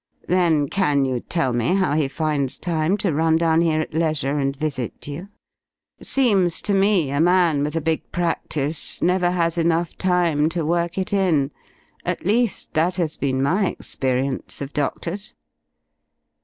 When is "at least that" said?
12.03-12.95